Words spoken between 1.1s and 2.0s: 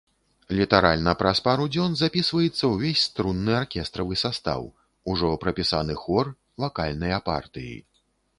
праз пару дзён